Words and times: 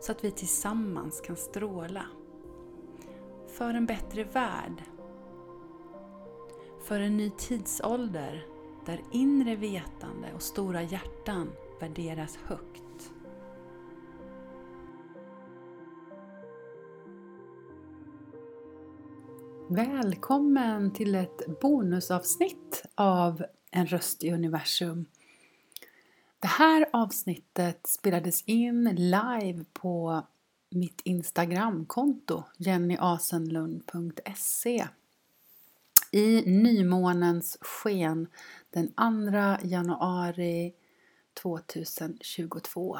så 0.00 0.12
att 0.12 0.24
vi 0.24 0.30
tillsammans 0.30 1.20
kan 1.20 1.36
stråla. 1.36 2.06
För 3.46 3.74
en 3.74 3.86
bättre 3.86 4.24
värld. 4.24 4.82
För 6.82 7.00
en 7.00 7.16
ny 7.16 7.30
tidsålder 7.30 8.46
där 8.86 9.02
inre 9.12 9.56
vetande 9.56 10.32
och 10.34 10.42
stora 10.42 10.82
hjärtan 10.82 11.52
värderas 11.80 12.36
högt. 12.36 13.12
Välkommen 19.68 20.92
till 20.92 21.14
ett 21.14 21.60
bonusavsnitt 21.60 22.84
av 22.94 23.44
En 23.70 23.86
röst 23.86 24.24
i 24.24 24.32
universum 24.32 25.06
det 26.40 26.48
här 26.48 26.86
avsnittet 26.92 27.86
spelades 27.86 28.42
in 28.42 28.84
live 28.94 29.64
på 29.72 30.26
mitt 30.70 31.00
Instagramkonto 31.04 32.42
jennyasenlund.se 32.56 34.88
i 36.12 36.42
nymånens 36.46 37.58
sken 37.60 38.28
den 38.70 38.88
2 38.88 38.94
januari 39.62 40.74
2022. 41.42 42.98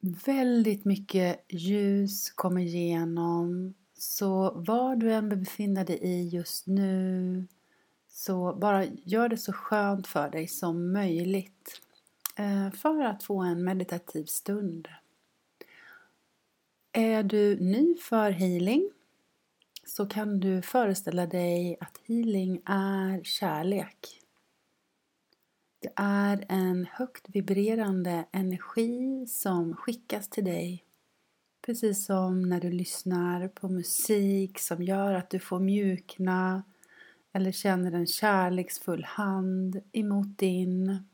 Väldigt 0.00 0.84
mycket 0.84 1.44
ljus 1.48 2.30
kommer 2.30 2.60
igenom 2.60 3.74
så 3.94 4.50
var 4.50 4.96
du 4.96 5.12
än 5.12 5.28
befinner 5.28 5.84
dig 5.84 5.98
i 6.02 6.28
just 6.28 6.66
nu 6.66 7.46
så 8.20 8.52
bara 8.52 8.84
gör 8.84 9.28
det 9.28 9.36
så 9.36 9.52
skönt 9.52 10.06
för 10.06 10.30
dig 10.30 10.48
som 10.48 10.92
möjligt 10.92 11.80
eh, 12.36 12.70
för 12.70 13.04
att 13.04 13.22
få 13.22 13.42
en 13.42 13.64
meditativ 13.64 14.24
stund. 14.24 14.88
Är 16.92 17.22
du 17.22 17.60
ny 17.60 17.96
för 17.96 18.30
healing 18.30 18.90
så 19.86 20.06
kan 20.06 20.40
du 20.40 20.62
föreställa 20.62 21.26
dig 21.26 21.76
att 21.80 22.00
healing 22.06 22.62
är 22.66 23.24
kärlek. 23.24 24.20
Det 25.78 25.92
är 25.96 26.44
en 26.48 26.86
högt 26.90 27.28
vibrerande 27.28 28.24
energi 28.32 29.26
som 29.26 29.76
skickas 29.76 30.28
till 30.28 30.44
dig 30.44 30.84
Precis 31.62 32.04
som 32.04 32.42
när 32.42 32.60
du 32.60 32.70
lyssnar 32.70 33.48
på 33.48 33.68
musik 33.68 34.58
som 34.58 34.82
gör 34.82 35.14
att 35.14 35.30
du 35.30 35.38
får 35.38 35.60
mjukna 35.60 36.62
eller 37.32 37.52
känner 37.52 37.92
en 37.92 38.06
kärleksfull 38.06 39.04
hand 39.04 39.82
emot 39.92 40.38
din. 40.38 41.04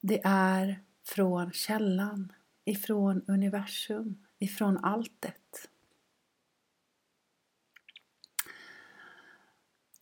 Det 0.00 0.20
är 0.24 0.80
från 1.02 1.52
källan, 1.52 2.32
ifrån 2.64 3.22
universum, 3.26 4.26
ifrån 4.38 4.78
alltet. 4.78 5.70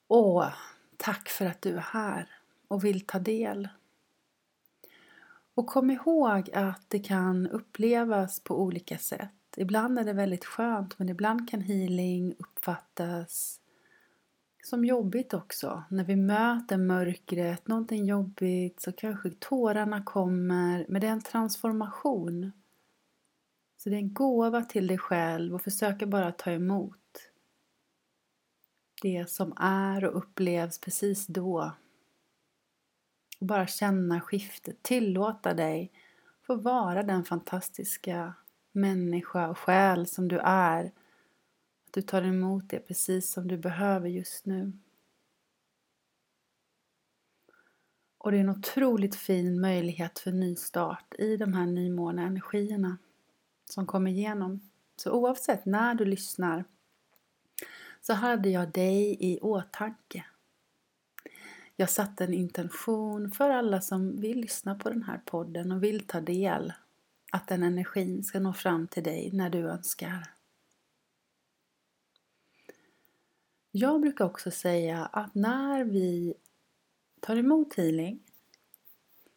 Åh, 0.08 0.54
tack 0.96 1.28
för 1.28 1.46
att 1.46 1.62
du 1.62 1.76
är 1.76 1.80
här 1.80 2.28
och 2.68 2.84
vill 2.84 3.06
ta 3.06 3.18
del. 3.18 3.68
Och 5.54 5.66
kom 5.66 5.90
ihåg 5.90 6.50
att 6.50 6.90
det 6.90 6.98
kan 6.98 7.46
upplevas 7.46 8.40
på 8.40 8.62
olika 8.62 8.98
sätt. 8.98 9.37
Ibland 9.56 9.98
är 9.98 10.04
det 10.04 10.12
väldigt 10.12 10.44
skönt 10.44 10.98
men 10.98 11.08
ibland 11.08 11.50
kan 11.50 11.60
healing 11.60 12.34
uppfattas 12.38 13.60
som 14.68 14.84
jobbigt 14.84 15.34
också. 15.34 15.82
När 15.90 16.04
vi 16.04 16.16
möter 16.16 16.76
mörkret, 16.76 17.68
någonting 17.68 18.06
jobbigt, 18.06 18.80
så 18.80 18.92
kanske 18.92 19.30
tårarna 19.30 20.02
kommer. 20.02 20.86
Men 20.88 21.00
det 21.00 21.06
är 21.06 21.12
en 21.12 21.22
transformation. 21.22 22.52
Så 23.76 23.88
det 23.88 23.96
är 23.96 24.00
en 24.00 24.14
gåva 24.14 24.62
till 24.62 24.86
dig 24.86 24.98
själv 24.98 25.54
och 25.54 25.62
försöka 25.62 26.06
bara 26.06 26.32
ta 26.32 26.50
emot 26.50 27.30
det 29.02 29.30
som 29.30 29.52
är 29.60 30.04
och 30.04 30.16
upplevs 30.18 30.78
precis 30.78 31.26
då. 31.26 31.72
Och 33.40 33.46
bara 33.46 33.66
känna 33.66 34.20
skiftet, 34.20 34.82
tillåta 34.82 35.54
dig 35.54 35.92
få 36.46 36.56
vara 36.56 37.02
den 37.02 37.24
fantastiska 37.24 38.34
människa 38.80 39.48
och 39.48 39.58
själ 39.58 40.06
som 40.06 40.28
du 40.28 40.38
är. 40.44 40.84
Att 41.86 41.92
du 41.92 42.02
tar 42.02 42.22
emot 42.22 42.70
det 42.70 42.78
precis 42.78 43.32
som 43.32 43.48
du 43.48 43.56
behöver 43.56 44.08
just 44.08 44.46
nu. 44.46 44.72
Och 48.18 48.30
det 48.30 48.38
är 48.38 48.40
en 48.40 48.48
otroligt 48.48 49.16
fin 49.16 49.60
möjlighet 49.60 50.18
för 50.18 50.32
nystart 50.32 51.14
i 51.18 51.36
de 51.36 51.52
här 51.52 51.66
nymåneenergierna 51.66 52.98
som 53.64 53.86
kommer 53.86 54.10
igenom. 54.10 54.70
Så 54.96 55.12
oavsett 55.12 55.64
när 55.64 55.94
du 55.94 56.04
lyssnar 56.04 56.64
så 58.00 58.12
hade 58.12 58.48
jag 58.48 58.72
dig 58.72 59.16
i 59.20 59.40
åtanke. 59.40 60.24
Jag 61.76 61.90
satte 61.90 62.24
en 62.24 62.34
intention 62.34 63.30
för 63.30 63.50
alla 63.50 63.80
som 63.80 64.20
vill 64.20 64.40
lyssna 64.40 64.74
på 64.74 64.90
den 64.90 65.02
här 65.02 65.20
podden 65.24 65.72
och 65.72 65.82
vill 65.82 66.06
ta 66.06 66.20
del 66.20 66.72
att 67.30 67.48
den 67.48 67.62
energin 67.62 68.24
ska 68.24 68.40
nå 68.40 68.52
fram 68.52 68.88
till 68.88 69.02
dig 69.02 69.30
när 69.32 69.50
du 69.50 69.58
önskar. 69.58 70.34
Jag 73.70 74.00
brukar 74.00 74.24
också 74.24 74.50
säga 74.50 75.06
att 75.06 75.34
när 75.34 75.84
vi 75.84 76.34
tar 77.20 77.36
emot 77.36 77.74
healing 77.74 78.20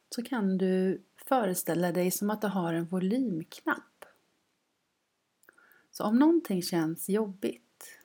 så 0.09 0.24
kan 0.24 0.57
du 0.57 1.03
föreställa 1.16 1.91
dig 1.91 2.12
som 2.12 2.30
att 2.30 2.41
du 2.41 2.47
har 2.47 2.74
en 2.74 2.85
volymknapp. 2.85 4.06
Så 5.91 6.03
om 6.03 6.19
någonting 6.19 6.62
känns 6.62 7.09
jobbigt, 7.09 8.00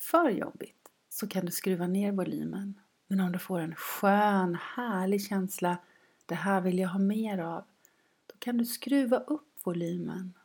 för 0.00 0.30
jobbigt, 0.30 0.90
så 1.08 1.26
kan 1.26 1.46
du 1.46 1.52
skruva 1.52 1.86
ner 1.86 2.12
volymen. 2.12 2.80
Men 3.06 3.20
om 3.20 3.32
du 3.32 3.38
får 3.38 3.60
en 3.60 3.74
skön, 3.74 4.54
härlig 4.54 5.22
känsla, 5.22 5.78
det 6.26 6.34
här 6.34 6.60
vill 6.60 6.78
jag 6.78 6.88
ha 6.88 6.98
mer 6.98 7.38
av, 7.38 7.64
kan 8.44 8.58
du 8.58 8.64
skruva 8.64 9.18
upp 9.18 9.60
volymen. 9.64 10.38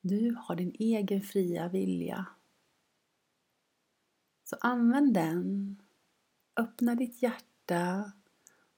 Du 0.00 0.36
har 0.38 0.56
din 0.56 0.74
egen 0.78 1.20
fria 1.20 1.68
vilja. 1.68 2.26
Så 4.44 4.56
använd 4.60 5.14
den. 5.14 5.76
Öppna 6.56 6.94
ditt 6.94 7.22
hjärta 7.22 8.12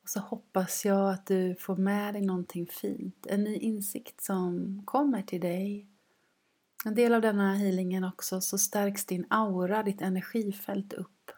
och 0.02 0.08
så 0.08 0.20
hoppas 0.20 0.84
jag 0.84 1.12
att 1.12 1.26
du 1.26 1.54
får 1.54 1.76
med 1.76 2.14
dig 2.14 2.22
någonting 2.22 2.66
fint. 2.66 3.26
En 3.26 3.44
ny 3.44 3.56
insikt 3.56 4.20
som 4.20 4.82
kommer 4.84 5.22
till 5.22 5.40
dig. 5.40 5.86
En 6.84 6.94
del 6.94 7.14
av 7.14 7.20
denna 7.20 7.54
healingen 7.54 8.04
också 8.04 8.40
så 8.40 8.58
stärks 8.58 9.06
din 9.06 9.26
aura, 9.30 9.82
ditt 9.82 10.00
energifält 10.00 10.92
upp. 10.92 11.30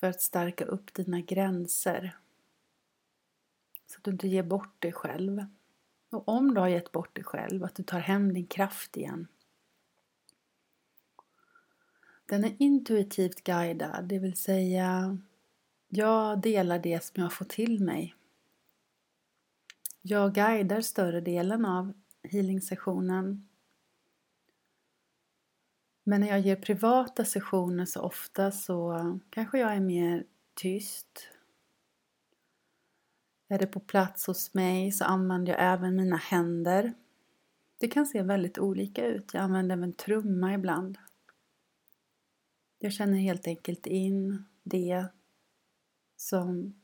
För 0.00 0.06
att 0.06 0.20
stärka 0.20 0.64
upp 0.64 0.94
dina 0.94 1.20
gränser. 1.20 2.18
Så 3.94 3.98
att 3.98 4.04
du 4.04 4.10
inte 4.10 4.28
ger 4.28 4.42
bort 4.42 4.82
dig 4.82 4.92
själv. 4.92 5.46
Och 6.10 6.28
om 6.28 6.54
du 6.54 6.60
har 6.60 6.68
gett 6.68 6.92
bort 6.92 7.14
dig 7.14 7.24
själv, 7.24 7.64
att 7.64 7.74
du 7.74 7.82
tar 7.82 7.98
hem 7.98 8.34
din 8.34 8.46
kraft 8.46 8.96
igen. 8.96 9.28
Den 12.26 12.44
är 12.44 12.56
intuitivt 12.58 13.44
guidad, 13.44 14.04
det 14.04 14.18
vill 14.18 14.36
säga 14.36 15.18
jag 15.88 16.40
delar 16.40 16.78
det 16.78 17.04
som 17.04 17.22
jag 17.22 17.32
får 17.32 17.44
till 17.44 17.84
mig. 17.84 18.14
Jag 20.02 20.34
guidar 20.34 20.80
större 20.80 21.20
delen 21.20 21.64
av 21.64 21.92
healing-sessionen. 22.22 23.48
Men 26.04 26.20
när 26.20 26.28
jag 26.28 26.40
ger 26.40 26.56
privata 26.56 27.24
sessioner 27.24 27.84
så 27.84 28.00
ofta 28.00 28.50
så 28.50 29.20
kanske 29.30 29.58
jag 29.58 29.74
är 29.74 29.80
mer 29.80 30.24
tyst 30.54 31.28
är 33.54 33.58
det 33.58 33.66
på 33.66 33.80
plats 33.80 34.26
hos 34.26 34.54
mig 34.54 34.92
så 34.92 35.04
använder 35.04 35.52
jag 35.52 35.62
även 35.72 35.96
mina 35.96 36.16
händer. 36.16 36.94
Det 37.78 37.88
kan 37.88 38.06
se 38.06 38.22
väldigt 38.22 38.58
olika 38.58 39.06
ut. 39.06 39.34
Jag 39.34 39.42
använder 39.42 39.76
även 39.76 39.92
trumma 39.92 40.54
ibland. 40.54 40.98
Jag 42.78 42.92
känner 42.92 43.18
helt 43.18 43.46
enkelt 43.46 43.86
in 43.86 44.44
det 44.62 45.06
som 46.16 46.74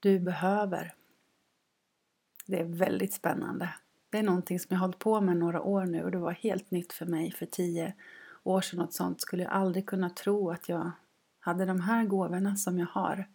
du 0.00 0.20
behöver 0.20 0.94
Det 2.46 2.60
är 2.60 2.64
väldigt 2.64 3.12
spännande. 3.12 3.74
Det 4.10 4.18
är 4.18 4.22
någonting 4.22 4.60
som 4.60 4.68
jag 4.70 4.78
har 4.78 4.86
hållit 4.86 4.98
på 4.98 5.20
med 5.20 5.36
några 5.36 5.62
år 5.62 5.84
nu 5.84 6.02
och 6.02 6.10
det 6.10 6.18
var 6.18 6.32
helt 6.32 6.70
nytt 6.70 6.92
för 6.92 7.06
mig 7.06 7.32
för 7.32 7.46
tio 7.46 7.94
år 8.42 8.60
sedan. 8.60 8.78
Något 8.78 8.94
sånt 8.94 9.20
skulle 9.20 9.42
jag 9.42 9.52
aldrig 9.52 9.86
kunna 9.86 10.10
tro 10.10 10.50
att 10.50 10.68
jag 10.68 10.90
hade 11.40 11.64
de 11.64 11.80
här 11.80 12.04
gåvorna 12.04 12.56
som 12.56 12.78
jag 12.78 12.86
har. 12.86 13.28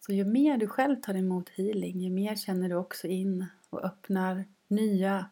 Så 0.00 0.12
ju 0.12 0.24
mer 0.24 0.56
du 0.56 0.66
själv 0.66 0.96
tar 0.96 1.14
emot 1.14 1.48
healing, 1.48 2.00
ju 2.00 2.10
mer 2.10 2.36
känner 2.36 2.68
du 2.68 2.74
också 2.74 3.06
in 3.06 3.46
och 3.70 3.84
öppnar 3.84 4.44
nya 4.68 5.26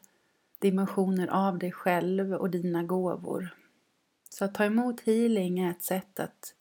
dimensioner 0.58 1.28
av 1.28 1.58
dig 1.58 1.72
själv 1.72 2.34
och 2.34 2.50
dina 2.50 2.82
gåvor. 2.82 3.54
Så 4.30 4.44
att 4.44 4.54
ta 4.54 4.64
emot 4.64 5.00
healing 5.00 5.58
är 5.58 5.70
ett 5.70 5.82
sätt 5.82 6.20
att 6.20 6.54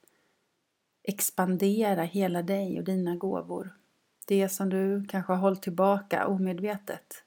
expandera 1.03 2.03
hela 2.03 2.41
dig 2.41 2.79
och 2.79 2.83
dina 2.83 3.15
gåvor. 3.15 3.77
Det 4.25 4.49
som 4.49 4.69
du 4.69 5.05
kanske 5.09 5.33
har 5.33 5.39
hållit 5.39 5.61
tillbaka 5.61 6.27
omedvetet 6.27 7.23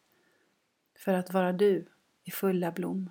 för 0.99 1.15
att 1.15 1.33
vara 1.33 1.53
du 1.53 1.87
i 2.25 2.31
fulla 2.31 2.73
blom. 2.73 3.11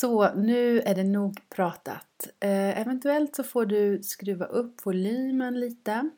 Så 0.00 0.34
nu 0.34 0.80
är 0.80 0.94
det 0.94 1.04
nog 1.04 1.40
pratat. 1.48 2.28
Eh, 2.40 2.80
eventuellt 2.80 3.36
så 3.36 3.42
får 3.42 3.66
du 3.66 4.02
skruva 4.02 4.44
upp 4.44 4.86
volymen 4.86 5.60
lite. 5.60 6.10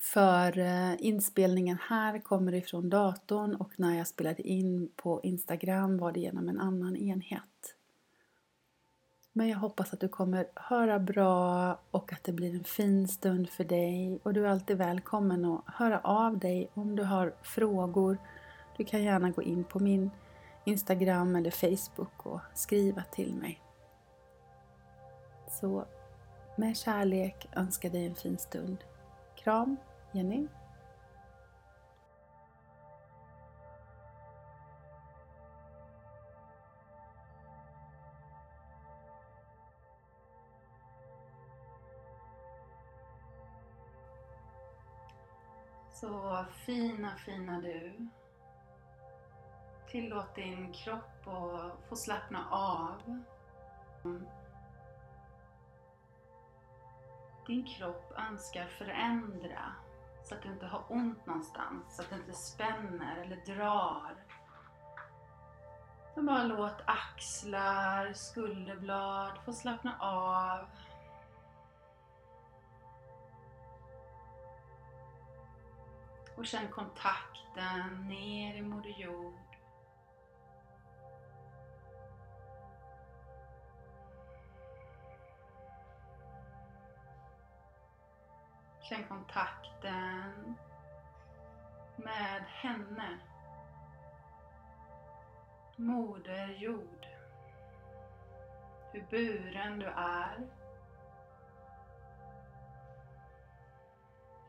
För 0.00 0.58
eh, 0.58 0.94
inspelningen 0.98 1.78
här 1.88 2.18
kommer 2.18 2.54
ifrån 2.54 2.90
datorn 2.90 3.54
och 3.54 3.70
när 3.76 3.98
jag 3.98 4.06
spelade 4.06 4.42
in 4.42 4.90
på 4.96 5.20
Instagram 5.22 5.98
var 5.98 6.12
det 6.12 6.20
genom 6.20 6.48
en 6.48 6.60
annan 6.60 6.96
enhet. 6.96 7.74
Men 9.32 9.48
jag 9.48 9.58
hoppas 9.58 9.92
att 9.92 10.00
du 10.00 10.08
kommer 10.08 10.46
höra 10.54 10.98
bra 10.98 11.78
och 11.90 12.12
att 12.12 12.24
det 12.24 12.32
blir 12.32 12.54
en 12.54 12.64
fin 12.64 13.08
stund 13.08 13.48
för 13.48 13.64
dig. 13.64 14.20
Och 14.22 14.32
du 14.32 14.46
är 14.46 14.50
alltid 14.50 14.76
välkommen 14.76 15.44
att 15.44 15.64
höra 15.66 16.00
av 16.00 16.38
dig 16.38 16.70
om 16.74 16.96
du 16.96 17.02
har 17.02 17.34
frågor. 17.42 18.18
Du 18.76 18.84
kan 18.84 19.02
gärna 19.02 19.30
gå 19.30 19.42
in 19.42 19.64
på 19.64 19.78
min 19.78 20.10
Instagram 20.66 21.36
eller 21.36 21.50
Facebook 21.50 22.26
och 22.26 22.40
skriva 22.54 23.02
till 23.02 23.34
mig. 23.34 23.60
Så 25.50 25.86
med 26.56 26.76
kärlek 26.76 27.48
önskar 27.52 27.90
dig 27.90 28.06
en 28.06 28.14
fin 28.14 28.38
stund. 28.38 28.84
Kram, 29.36 29.76
Jenny. 30.12 30.46
Så 45.92 46.44
fina, 46.66 47.16
fina 47.16 47.60
du. 47.60 48.08
Tillåt 49.88 50.34
din 50.34 50.72
kropp 50.72 51.26
att 51.26 51.88
få 51.88 51.96
slappna 51.96 52.50
av. 52.50 53.22
Din 57.46 57.64
kropp 57.64 58.12
önskar 58.30 58.66
förändra 58.66 59.72
så 60.22 60.34
att 60.34 60.42
du 60.42 60.48
inte 60.48 60.66
har 60.66 60.82
ont 60.88 61.26
någonstans, 61.26 61.96
så 61.96 62.02
att 62.02 62.10
du 62.10 62.16
inte 62.16 62.32
spänner 62.32 63.16
eller 63.16 63.36
drar. 63.36 64.14
Så 66.14 66.22
bara 66.22 66.42
låt 66.42 66.82
axlar, 66.84 68.12
skulderblad 68.12 69.38
få 69.44 69.52
slappna 69.52 69.96
av. 70.00 70.66
Och 76.36 76.46
känn 76.46 76.68
kontakten 76.68 78.08
ner 78.08 78.56
i 78.56 78.62
Moder 78.62 78.94
Jord. 79.00 79.45
Känn 88.88 89.04
kontakten 89.08 90.56
med 91.96 92.44
henne. 92.46 93.18
Moder 95.76 96.46
Jord. 96.46 97.06
Hur 98.92 99.06
buren 99.10 99.78
du 99.78 99.86
är. 99.86 100.46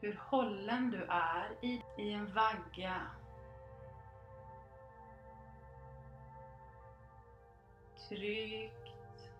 Hur 0.02 0.20
hållen 0.22 0.92
du 0.92 1.04
är 1.10 1.66
i, 1.66 1.84
i 1.98 2.14
en 2.14 2.34
vagga. 2.34 3.02
Tryggt 8.10 9.32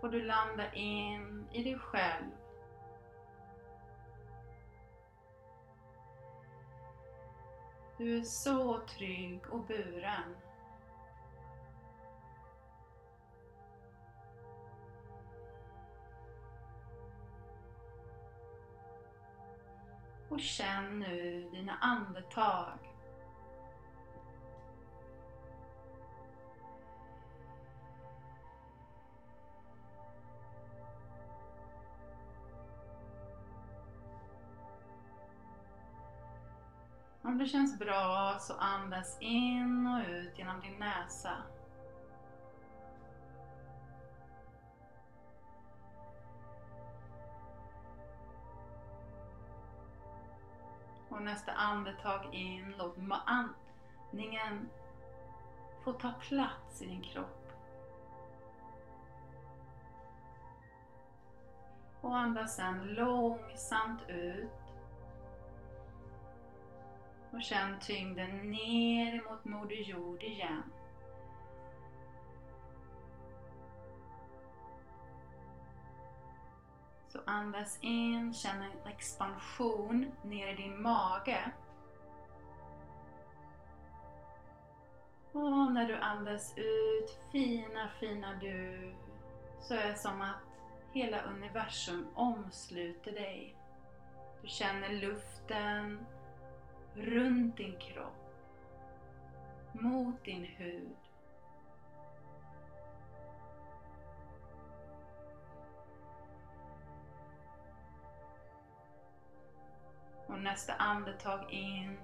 får 0.00 0.08
du 0.08 0.22
landa 0.22 0.72
in 0.74 1.48
i 1.52 1.62
dig 1.62 1.78
själv 1.78 2.30
Du 8.00 8.18
är 8.18 8.22
så 8.22 8.80
trygg 8.80 9.40
och 9.50 9.66
buren. 9.66 10.36
Och 20.28 20.40
känn 20.40 20.98
nu 20.98 21.50
dina 21.52 21.72
andetag. 21.80 22.89
Det 37.40 37.46
känns 37.46 37.78
bra 37.78 38.36
så 38.40 38.54
andas 38.54 39.16
in 39.20 39.86
och 39.86 40.10
ut 40.10 40.38
genom 40.38 40.60
din 40.60 40.78
näsa. 40.78 41.36
Och 51.08 51.22
nästa 51.22 51.52
andetag 51.52 52.34
in, 52.34 52.74
låt 52.78 52.96
andningen 53.26 54.68
få 55.84 55.92
ta 55.92 56.12
plats 56.12 56.82
i 56.82 56.86
din 56.86 57.02
kropp. 57.02 57.52
Och 62.00 62.16
andas 62.16 62.56
sen 62.56 62.94
långsamt 62.94 64.00
ut 64.08 64.59
och 67.32 67.42
känn 67.42 67.80
tyngden 67.80 68.50
ner 68.50 69.30
mot 69.30 69.44
Moder 69.44 69.76
Jord 69.76 70.22
igen. 70.22 70.62
Så 77.08 77.20
andas 77.26 77.78
in, 77.80 78.34
känn 78.34 78.62
en 78.62 78.92
expansion 78.92 80.12
ner 80.22 80.48
i 80.48 80.54
din 80.54 80.82
mage. 80.82 81.52
Och 85.32 85.72
när 85.72 85.88
du 85.88 85.96
andas 85.96 86.58
ut, 86.58 87.18
fina, 87.32 87.88
fina 88.00 88.34
du, 88.34 88.94
så 89.60 89.74
är 89.74 89.88
det 89.88 89.98
som 89.98 90.20
att 90.20 90.40
hela 90.92 91.22
universum 91.22 92.06
omsluter 92.14 93.12
dig. 93.12 93.56
Du 94.42 94.48
känner 94.48 94.88
luften 94.88 96.06
runt 96.94 97.56
din 97.56 97.78
kropp, 97.78 98.34
mot 99.72 100.24
din 100.24 100.44
hud. 100.44 100.96
Och 110.26 110.38
nästa 110.38 110.74
andetag 110.74 111.52
in 111.52 111.98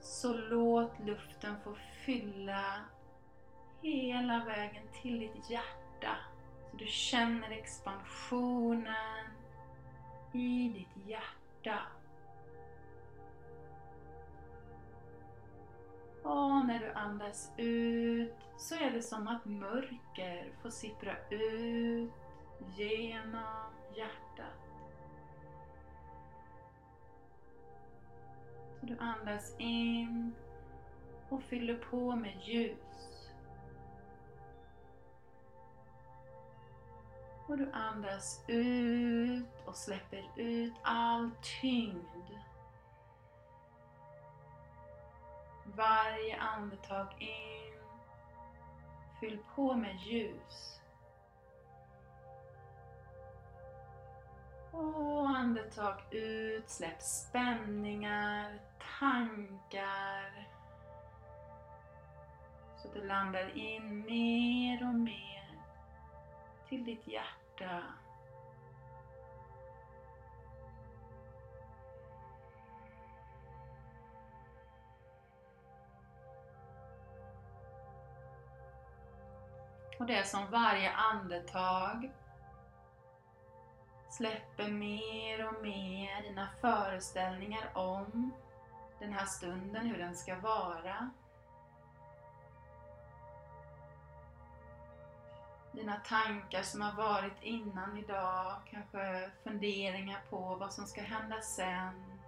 så 0.00 0.34
låt 0.34 0.98
luften 1.06 1.56
få 1.64 1.74
fylla 1.74 2.84
hela 3.82 4.44
vägen 4.44 4.82
till 5.02 5.18
ditt 5.18 5.50
hjärta. 5.50 6.16
Så 6.70 6.76
du 6.76 6.86
känner 6.86 7.50
expansionen 7.50 9.26
i 10.32 10.68
ditt 10.68 11.06
hjärta. 11.06 11.78
Och 16.22 16.66
när 16.66 16.78
du 16.78 16.92
andas 16.92 17.52
ut 17.56 18.34
så 18.56 18.74
är 18.74 18.90
det 18.90 19.02
som 19.02 19.28
att 19.28 19.44
mörker 19.44 20.52
får 20.62 20.70
sippra 20.70 21.16
ut 21.30 22.12
genom 22.76 23.72
hjärtat. 23.96 24.60
Så 28.80 28.86
du 28.86 28.98
andas 28.98 29.54
in 29.58 30.34
och 31.28 31.42
fyller 31.42 31.76
på 31.76 32.16
med 32.16 32.34
ljus. 32.42 33.30
Och 37.46 37.58
du 37.58 37.70
andas 37.72 38.44
ut 38.46 39.46
och 39.66 39.76
släpper 39.76 40.24
ut 40.36 40.74
all 40.82 41.30
tyngd. 41.60 42.39
Varje 45.80 46.36
andetag 46.36 47.06
in. 47.18 47.74
Fyll 49.20 49.38
på 49.54 49.74
med 49.74 49.96
ljus. 49.96 50.80
Och 54.70 55.28
andetag 55.28 55.94
ut, 56.10 56.70
släpp 56.70 57.02
spänningar, 57.02 58.60
tankar. 58.98 60.48
Så 62.76 62.88
du 62.94 63.06
landar 63.06 63.56
in 63.56 64.00
mer 64.00 64.88
och 64.88 64.94
mer 64.94 65.58
till 66.68 66.84
ditt 66.84 67.06
hjärta. 67.08 67.82
På 80.00 80.06
det 80.06 80.16
är 80.16 80.24
som 80.24 80.50
varje 80.50 80.90
andetag 80.90 82.10
släpper 84.10 84.68
mer 84.68 85.48
och 85.48 85.62
mer 85.62 86.22
dina 86.22 86.48
föreställningar 86.60 87.70
om 87.74 88.32
den 88.98 89.12
här 89.12 89.26
stunden, 89.26 89.86
hur 89.86 89.98
den 89.98 90.16
ska 90.16 90.36
vara. 90.38 91.10
Dina 95.72 95.96
tankar 95.96 96.62
som 96.62 96.80
har 96.80 96.92
varit 96.92 97.42
innan 97.42 97.96
idag, 97.96 98.56
kanske 98.70 99.30
funderingar 99.44 100.20
på 100.30 100.54
vad 100.54 100.72
som 100.72 100.86
ska 100.86 101.02
hända 101.02 101.40
sen. 101.40 102.20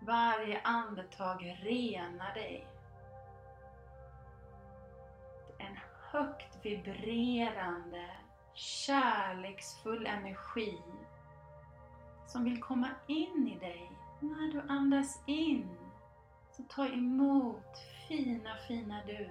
Varje 0.00 0.60
andetag 0.60 1.58
renar 1.62 2.34
dig. 2.34 2.79
Högt 6.10 6.64
vibrerande, 6.64 8.10
kärleksfull 8.54 10.06
energi 10.06 10.78
som 12.26 12.44
vill 12.44 12.60
komma 12.60 12.88
in 13.06 13.48
i 13.48 13.58
dig. 13.58 13.90
När 14.20 14.52
du 14.52 14.60
andas 14.68 15.22
in, 15.26 15.68
så 16.50 16.62
ta 16.62 16.86
emot 16.86 17.78
fina, 18.08 18.56
fina 18.68 19.02
du. 19.06 19.30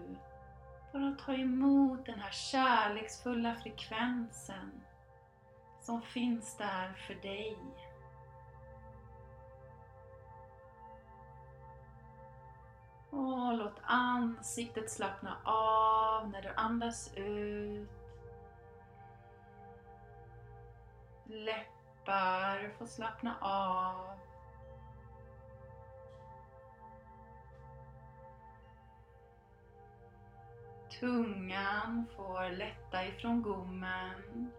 Bara 0.94 1.16
ta 1.26 1.34
emot 1.34 2.06
den 2.06 2.20
här 2.20 2.32
kärleksfulla 2.32 3.56
frekvensen 3.56 4.82
som 5.82 6.02
finns 6.02 6.58
där 6.58 6.94
för 7.08 7.14
dig. 7.14 7.58
Och 13.10 13.54
låt 13.54 13.78
ansiktet 13.82 14.92
slappna 14.92 15.38
av 15.44 16.30
när 16.30 16.42
du 16.42 16.50
andas 16.56 17.14
ut. 17.16 17.90
Läppar 21.26 22.74
får 22.78 22.86
slappna 22.86 23.36
av. 23.42 24.20
Tungan 31.00 32.06
får 32.16 32.50
lätta 32.50 33.06
ifrån 33.06 33.42
gommen. 33.42 34.52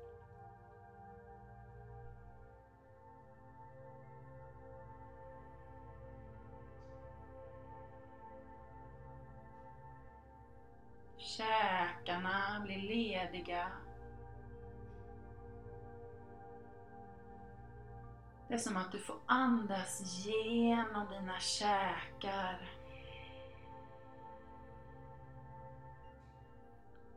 Bli 12.70 12.80
lediga. 12.80 13.66
Det 18.48 18.54
är 18.54 18.58
som 18.58 18.76
att 18.76 18.92
du 18.92 18.98
får 18.98 19.16
andas 19.26 20.26
genom 20.26 21.06
dina 21.10 21.38
käkar. 21.38 22.70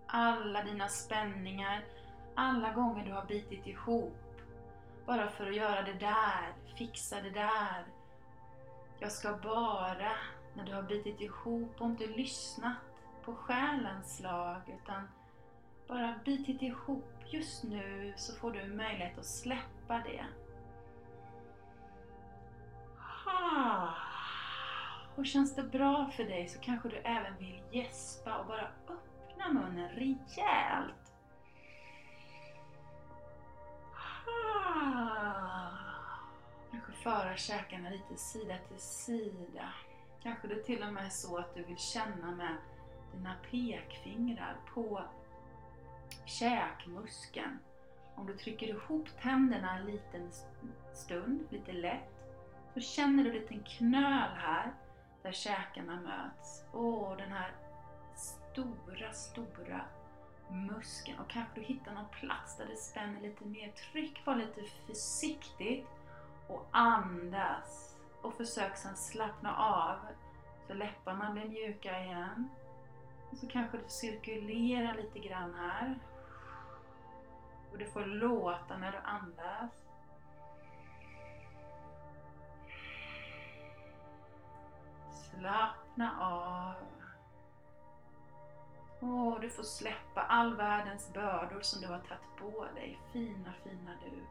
Alla 0.07 0.63
dina 0.63 0.88
spänningar, 0.88 1.83
alla 2.36 2.74
gånger 2.74 3.05
du 3.05 3.12
har 3.12 3.25
bitit 3.25 3.67
ihop. 3.67 4.41
Bara 5.05 5.29
för 5.29 5.48
att 5.48 5.55
göra 5.55 5.81
det 5.81 5.93
där, 5.93 6.53
fixa 6.77 7.22
det 7.22 7.29
där. 7.29 7.86
Jag 9.00 9.12
ska 9.12 9.38
bara, 9.38 10.12
när 10.53 10.65
du 10.65 10.74
har 10.74 10.83
bitit 10.83 11.22
ihop 11.22 11.81
och 11.81 11.88
inte 11.88 12.07
lyssnat 12.07 12.77
på 13.25 13.36
själens 13.36 14.17
slag 14.17 14.62
utan 14.81 15.07
bara 15.88 16.20
bitit 16.25 16.62
ihop. 16.62 17.06
Just 17.25 17.63
nu 17.63 18.13
så 18.16 18.36
får 18.36 18.52
du 18.52 18.66
möjlighet 18.68 19.18
att 19.18 19.25
släppa 19.25 20.04
det. 20.06 20.25
Och 25.16 25.25
känns 25.25 25.56
det 25.56 25.63
bra 25.63 26.12
för 26.16 26.24
dig 26.24 26.48
så 26.48 26.60
kanske 26.60 26.90
du 26.90 26.98
även 26.98 27.38
vill 27.38 27.62
gäspa 27.72 28.38
och 28.38 28.46
bara 28.46 28.68
öppna 28.88 29.54
munnen 29.54 29.90
rejält. 29.90 31.13
Kanske 36.72 36.92
föra 36.92 37.36
käkarna 37.36 37.90
lite 37.90 38.18
sida 38.18 38.58
till 38.68 38.80
sida. 38.80 39.74
Kanske 40.24 40.48
det 40.48 40.63
till 40.63 40.84
och 40.84 40.94
med 40.94 41.06
är 41.06 41.10
så 41.10 41.38
att 41.38 41.56
du 41.56 41.63
vill 41.63 41.78
känna 41.78 42.32
med 42.32 42.58
dina 43.13 43.36
pekfingrar 43.52 44.58
på 44.74 45.04
käkmuskeln. 46.25 47.60
Om 48.15 48.27
du 48.27 48.38
trycker 48.38 48.67
ihop 48.67 49.08
tänderna 49.22 49.77
en 49.77 49.86
liten 49.86 50.32
stund, 50.93 51.48
lite 51.50 51.72
lätt, 51.72 52.10
så 52.74 52.79
känner 52.79 53.24
du 53.24 53.29
en 53.29 53.36
liten 53.36 53.63
knöl 53.63 54.29
här 54.36 54.74
där 55.22 55.32
käkarna 55.32 56.01
möts. 56.01 56.65
Åh, 56.74 57.17
den 57.17 57.32
här 57.32 57.51
stora, 58.15 59.13
stora 59.13 59.82
muskeln. 60.50 61.20
Och 61.20 61.29
kanske 61.29 61.60
du 61.60 61.62
hittar 61.62 61.93
någon 61.93 62.10
plats 62.10 62.58
där 62.58 62.65
det 62.65 62.75
spänner 62.75 63.22
lite 63.22 63.46
mer. 63.46 63.72
Tryck 63.72 64.25
bara 64.25 64.36
lite 64.36 64.62
försiktigt 64.88 65.88
och 66.48 66.67
andas. 66.72 67.98
Och 68.22 68.34
försök 68.34 68.77
sedan 68.77 68.96
slappna 68.96 69.55
av 69.58 69.98
så 70.67 70.74
läpparna 70.74 71.32
blir 71.32 71.46
mjuka 71.46 72.03
igen. 72.03 72.50
Och 73.34 73.40
så 73.40 73.48
kanske 73.48 73.78
du 73.78 73.84
cirkulerar 73.88 74.94
lite 74.94 75.20
grann 75.20 75.54
här. 75.54 76.00
Och 77.72 77.78
du 77.78 77.86
får 77.86 78.06
låta 78.06 78.78
när 78.78 78.92
du 78.92 78.98
andas. 78.98 79.72
Slappna 85.12 86.22
av. 86.22 86.75
Och 89.00 89.42
du 89.42 89.50
får 89.50 89.63
släppa 89.63 90.22
all 90.22 90.56
världens 90.56 91.13
bördor 91.13 91.62
som 91.62 91.82
du 91.82 91.88
har 91.88 92.00
tagit 92.00 92.36
på 92.40 92.66
dig. 92.75 93.00
Fina, 93.13 93.54
fina 93.63 93.92
du. 94.04 94.24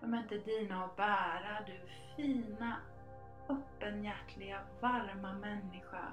De 0.00 0.14
är 0.14 0.18
inte 0.18 0.38
dina 0.38 0.84
att 0.84 0.96
bära. 0.96 1.64
Du 1.66 1.80
fina, 2.16 2.76
öppenhjärtliga, 3.48 4.60
varma 4.80 5.32
människa. 5.32 6.12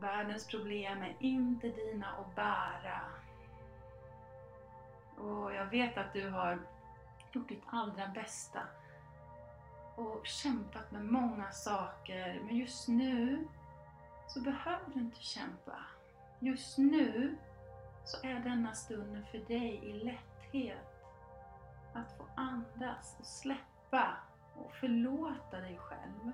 Världens 0.00 0.46
problem 0.46 1.02
är 1.02 1.16
inte 1.18 1.68
dina 1.68 2.06
att 2.06 2.34
bära. 2.34 3.00
Och 5.18 5.54
jag 5.54 5.66
vet 5.66 5.98
att 5.98 6.12
du 6.12 6.30
har 6.30 6.58
gjort 7.32 7.48
ditt 7.48 7.62
allra 7.66 8.08
bästa 8.08 8.60
och 9.96 10.26
kämpat 10.26 10.90
med 10.90 11.04
många 11.04 11.50
saker. 11.52 12.40
Men 12.46 12.56
just 12.56 12.88
nu 12.88 13.48
så 14.28 14.40
behöver 14.40 14.84
du 14.94 15.00
inte 15.00 15.22
kämpa. 15.22 15.78
Just 16.38 16.78
nu 16.78 17.36
så 18.04 18.26
är 18.26 18.34
denna 18.34 18.74
stunden 18.74 19.26
för 19.30 19.38
dig 19.38 19.80
i 19.84 19.92
lätthet. 19.92 21.04
Att 21.92 22.16
få 22.16 22.24
andas 22.34 23.16
och 23.18 23.26
släppa 23.26 24.16
och 24.54 24.72
förlåta 24.72 25.60
dig 25.60 25.78
själv. 25.78 26.32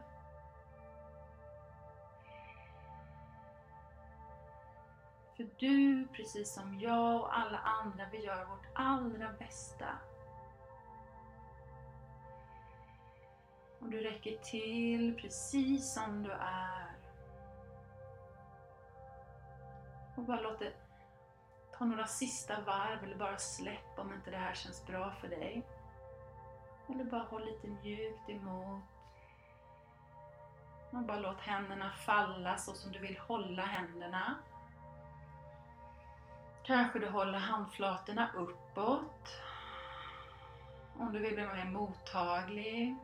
För 5.36 5.48
du, 5.58 6.06
precis 6.12 6.54
som 6.54 6.80
jag 6.80 7.20
och 7.20 7.38
alla 7.38 7.58
andra, 7.58 8.04
vi 8.12 8.24
gör 8.24 8.44
vårt 8.44 8.66
allra 8.74 9.32
bästa 9.38 9.86
Och 13.86 13.92
du 13.92 14.00
räcker 14.00 14.36
till 14.36 15.16
precis 15.16 15.94
som 15.94 16.22
du 16.22 16.32
är. 16.40 16.86
Och 20.16 20.22
bara 20.22 20.40
låt 20.40 20.58
det 20.58 20.72
ta 21.78 21.84
några 21.84 22.06
sista 22.06 22.60
varv 22.60 23.04
eller 23.04 23.16
bara 23.16 23.38
släpp 23.38 23.98
om 23.98 24.12
inte 24.12 24.30
det 24.30 24.36
här 24.36 24.54
känns 24.54 24.86
bra 24.86 25.10
för 25.20 25.28
dig. 25.28 25.66
Eller 26.88 27.04
bara 27.04 27.22
håll 27.22 27.44
lite 27.44 27.68
mjukt 27.68 28.28
emot. 28.28 28.82
Och 30.90 31.02
bara 31.02 31.20
låt 31.20 31.40
händerna 31.40 31.90
falla 31.90 32.56
så 32.58 32.74
som 32.74 32.92
du 32.92 32.98
vill 32.98 33.18
hålla 33.18 33.62
händerna. 33.62 34.34
Kanske 36.66 36.98
du 36.98 37.08
håller 37.08 37.38
handflatorna 37.38 38.30
uppåt. 38.34 39.40
Om 40.98 41.12
du 41.12 41.18
vill 41.18 41.34
bli 41.34 41.46
mer 41.46 41.64
mottaglig. 41.64 42.96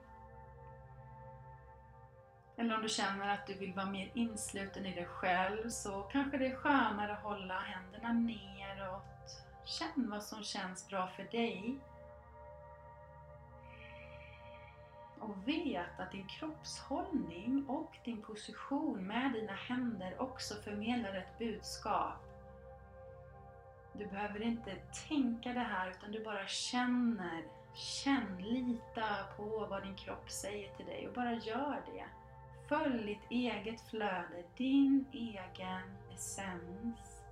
Eller 2.56 2.76
om 2.76 2.82
du 2.82 2.88
känner 2.88 3.34
att 3.34 3.46
du 3.46 3.54
vill 3.54 3.74
vara 3.74 3.86
mer 3.86 4.10
insluten 4.14 4.86
i 4.86 4.94
dig 4.94 5.06
själv 5.06 5.68
så 5.68 6.02
kanske 6.02 6.38
det 6.38 6.46
är 6.46 6.56
skönare 6.56 7.12
att 7.12 7.22
hålla 7.22 7.60
händerna 7.60 8.12
neråt. 8.12 9.42
Känn 9.64 10.10
vad 10.10 10.22
som 10.22 10.42
känns 10.42 10.88
bra 10.88 11.06
för 11.06 11.22
dig. 11.22 11.78
Och 15.18 15.48
vet 15.48 16.00
att 16.00 16.12
din 16.12 16.26
kroppshållning 16.26 17.64
och 17.68 17.96
din 18.04 18.22
position 18.22 19.06
med 19.06 19.32
dina 19.32 19.52
händer 19.52 20.22
också 20.22 20.54
förmedlar 20.54 21.14
ett 21.14 21.38
budskap. 21.38 22.31
Du 23.92 24.06
behöver 24.06 24.42
inte 24.42 24.76
tänka 25.08 25.52
det 25.52 25.60
här 25.60 25.90
utan 25.90 26.12
du 26.12 26.24
bara 26.24 26.46
känner. 26.46 27.44
Känn, 27.74 28.38
lita 28.38 29.24
på 29.36 29.66
vad 29.70 29.82
din 29.82 29.94
kropp 29.94 30.30
säger 30.30 30.74
till 30.74 30.86
dig 30.86 31.08
och 31.08 31.14
bara 31.14 31.32
gör 31.32 31.82
det. 31.86 32.04
Följ 32.68 33.06
ditt 33.06 33.30
eget 33.30 33.80
flöde, 33.80 34.44
din 34.56 35.06
egen 35.12 35.96
essens. 36.14 37.22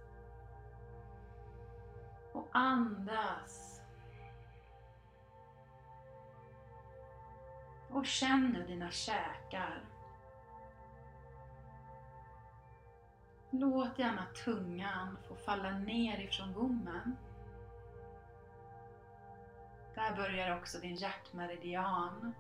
Och 2.32 2.48
andas. 2.52 3.80
Och 7.90 8.06
känn 8.06 8.52
nu 8.52 8.66
dina 8.66 8.90
käkar. 8.90 9.89
Låt 13.50 13.98
gärna 13.98 14.26
tungan 14.44 15.18
få 15.28 15.34
falla 15.34 15.70
ner 15.70 16.20
ifrån 16.20 16.52
gommen. 16.52 17.16
Där 19.94 20.16
börjar 20.16 20.56
också 20.58 20.78
din 20.78 20.94
hjärtmeridian. 20.94 22.34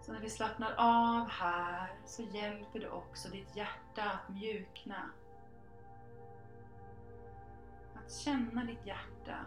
Så 0.00 0.12
när 0.12 0.20
vi 0.20 0.30
slappnar 0.30 0.74
av 0.76 1.28
här 1.28 1.92
så 2.06 2.22
hjälper 2.22 2.80
du 2.80 2.88
också 2.88 3.28
ditt 3.28 3.56
hjärta 3.56 4.02
att 4.02 4.28
mjukna. 4.28 5.10
Att 7.94 8.12
känna 8.12 8.64
ditt 8.64 8.86
hjärta, 8.86 9.46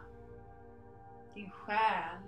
din 1.33 1.49
själ. 1.49 2.21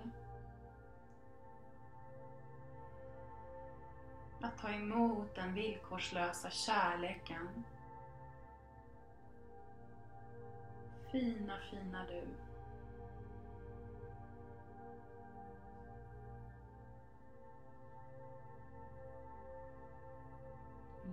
Att 4.41 4.58
ta 4.58 4.69
emot 4.69 5.36
den 5.36 5.54
villkorslösa 5.54 6.50
kärleken. 6.50 7.63
Fina, 11.12 11.58
fina 11.71 12.06
du. 12.06 12.28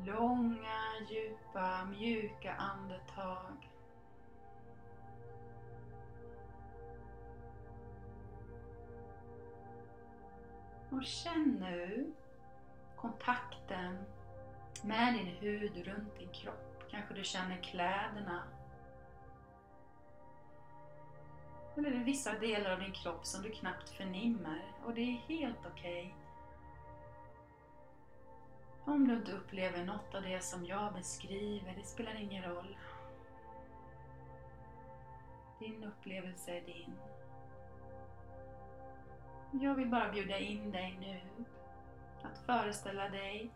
Långa, 0.07 1.01
djupa, 1.09 1.85
mjuka 1.85 2.55
andetag. 2.55 3.71
Och 10.91 11.05
känn 11.05 11.57
nu 11.61 12.13
kontakten 13.05 14.05
med 14.83 15.15
din 15.15 15.27
hud 15.27 15.87
runt 15.87 16.19
din 16.19 16.29
kropp. 16.29 16.85
Kanske 16.91 17.15
du 17.15 17.25
känner 17.25 17.63
kläderna. 17.63 18.43
Eller 21.77 21.91
det 21.91 21.97
är 21.97 22.05
vissa 22.05 22.39
delar 22.39 22.71
av 22.71 22.81
din 22.81 22.93
kropp 22.93 23.27
som 23.27 23.43
du 23.43 23.51
knappt 23.51 23.89
förnimmer 23.89 24.63
och 24.85 24.95
det 24.95 25.01
är 25.01 25.37
helt 25.37 25.67
okej. 25.73 26.15
Okay. 28.85 28.95
Om 28.95 29.09
du 29.09 29.15
inte 29.15 29.33
upplever 29.33 29.85
något 29.85 30.15
av 30.15 30.23
det 30.23 30.45
som 30.45 30.67
jag 30.67 30.93
beskriver, 30.93 31.75
det 31.77 31.87
spelar 31.87 32.21
ingen 32.21 32.43
roll. 32.43 32.77
Din 35.59 35.85
upplevelse 35.85 36.51
är 36.51 36.61
din. 36.61 36.95
Jag 39.63 39.75
vill 39.75 39.89
bara 39.89 40.13
bjuda 40.13 40.39
in 40.39 40.71
dig 40.71 40.97
nu 41.01 41.45
att 42.25 42.39
föreställa 42.39 43.09
dig 43.09 43.51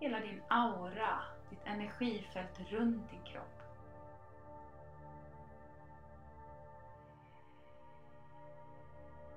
hela 0.00 0.20
din 0.20 0.42
aura, 0.48 1.22
ditt 1.50 1.66
energifält 1.66 2.60
runt 2.70 3.10
din 3.10 3.22
kropp. 3.24 3.62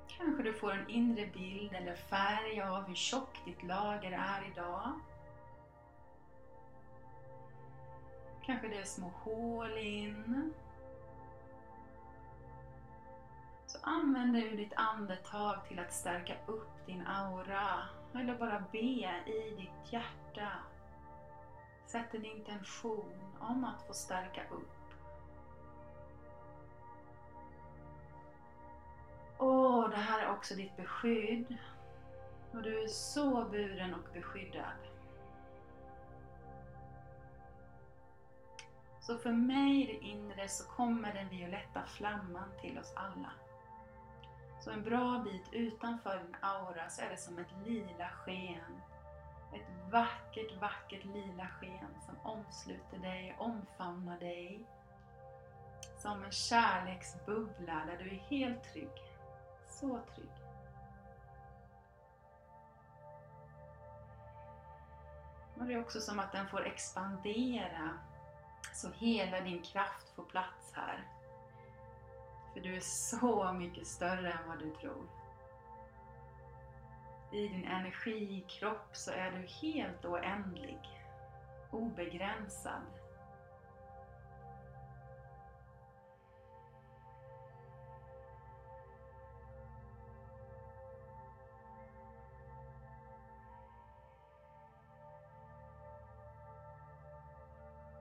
Kanske 0.08 0.44
du 0.44 0.54
får 0.54 0.72
en 0.72 0.90
inre 0.90 1.26
bild 1.26 1.74
eller 1.74 1.96
färg 1.96 2.62
av 2.62 2.88
hur 2.88 2.96
tjockt 2.96 3.46
ditt 3.46 3.64
lager 3.64 4.12
är 4.12 4.52
idag. 4.52 5.00
Kanske 8.46 8.68
det 8.68 8.78
är 8.78 8.84
små 8.84 9.08
hål 9.08 9.78
in. 9.78 10.54
Så 13.88 13.92
använd 13.92 14.34
du 14.34 14.56
ditt 14.56 14.74
andetag 14.76 15.66
till 15.68 15.80
att 15.80 15.94
stärka 15.94 16.36
upp 16.46 16.86
din 16.86 17.08
aura. 17.08 17.90
Eller 18.14 18.38
bara 18.38 18.64
be 18.72 18.78
i 18.78 19.54
ditt 19.58 19.94
hjärta. 19.94 20.52
Sätt 21.86 22.14
en 22.14 22.26
intention 22.26 23.36
om 23.40 23.66
att 23.66 23.88
få 23.88 23.94
stärka 23.94 24.42
upp. 24.50 24.94
Åh, 29.38 29.90
det 29.90 29.96
här 29.96 30.26
är 30.26 30.32
också 30.32 30.56
ditt 30.56 30.78
beskydd. 30.78 31.58
Och 32.52 32.62
du 32.62 32.84
är 32.84 32.88
så 32.88 33.46
buren 33.52 33.94
och 33.94 34.14
beskyddad. 34.14 34.78
Så 39.02 39.18
för 39.18 39.32
mig 39.32 39.82
i 39.82 39.86
det 39.86 40.06
inre 40.06 40.48
så 40.48 40.68
kommer 40.70 41.14
den 41.14 41.30
violetta 41.30 41.86
flamman 41.86 42.50
till 42.62 42.80
oss 42.80 42.94
alla. 42.96 43.32
Så 44.68 44.74
en 44.74 44.84
bra 44.84 45.20
bit 45.20 45.54
utanför 45.54 46.18
din 46.18 46.36
aura 46.42 46.90
så 46.90 47.02
är 47.02 47.10
det 47.10 47.18
som 47.18 47.40
ett 47.40 47.54
lila 47.66 48.10
sken. 48.10 48.82
Ett 49.54 49.92
vackert, 49.92 50.62
vackert 50.62 51.06
lila 51.06 51.48
sken 51.48 51.96
som 52.06 52.32
omsluter 52.32 52.98
dig, 52.98 53.36
omfamnar 53.40 54.20
dig. 54.20 54.66
Som 55.98 56.24
en 56.24 56.32
kärleksbubbla 56.32 57.84
där 57.86 57.98
du 57.98 58.10
är 58.10 58.20
helt 58.30 58.64
trygg. 58.74 59.02
Så 59.66 60.00
trygg. 60.16 60.32
Och 65.56 65.66
det 65.66 65.74
är 65.74 65.80
också 65.80 66.00
som 66.00 66.20
att 66.20 66.32
den 66.32 66.48
får 66.48 66.66
expandera 66.66 67.98
så 68.74 68.90
hela 68.92 69.42
din 69.42 69.62
kraft 69.62 70.10
får 70.16 70.24
plats 70.24 70.74
här. 70.74 71.17
För 72.58 72.64
du 72.64 72.76
är 72.76 72.80
så 72.80 73.54
mycket 73.54 73.88
större 73.88 74.32
än 74.32 74.48
vad 74.48 74.60
du 74.60 74.72
tror. 74.72 75.10
I 77.32 77.48
din 77.48 77.66
energikropp 77.66 78.96
så 78.96 79.12
är 79.12 79.32
du 79.32 79.68
helt 79.68 80.06
oändlig, 80.06 80.80
obegränsad. 81.72 82.82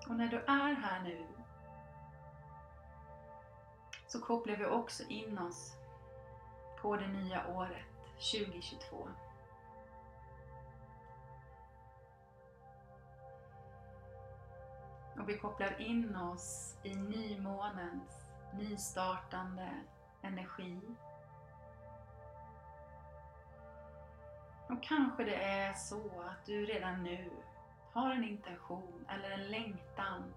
Och 0.09 0.16
när 0.16 0.29
du 0.29 0.37
är 0.37 0.75
här 0.75 1.03
nu 1.05 1.36
så 4.17 4.23
kopplar 4.23 4.57
vi 4.57 4.65
också 4.65 5.03
in 5.09 5.39
oss 5.39 5.77
på 6.81 6.97
det 6.97 7.09
nya 7.09 7.49
året 7.49 7.87
2022. 8.15 9.09
Och 15.19 15.29
vi 15.29 15.39
kopplar 15.39 15.81
in 15.81 16.17
oss 16.17 16.77
i 16.83 16.95
nymånens 16.95 18.31
nystartande 18.55 19.71
energi. 20.23 20.81
Och 24.69 24.83
kanske 24.83 25.25
det 25.25 25.45
är 25.45 25.75
så 25.75 26.01
att 26.21 26.47
du 26.47 26.67
redan 26.67 27.03
nu 27.03 27.31
har 27.93 28.11
en 28.11 28.25
intention 28.25 29.07
eller 29.09 29.31
en 29.31 29.51
längtan. 29.51 30.35